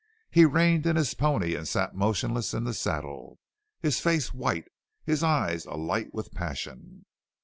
[0.31, 3.37] He reined in his pony and sat motionless in the saddle,
[3.81, 4.65] his face white,
[5.03, 7.05] his eyes alight with passion.